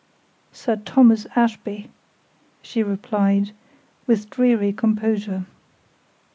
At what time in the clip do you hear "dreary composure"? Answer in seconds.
4.31-5.45